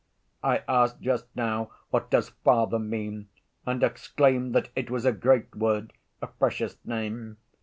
[0.41, 3.29] "I asked just now what does 'father' mean,
[3.67, 5.93] and exclaimed that it was a great word,
[6.23, 7.37] a precious name.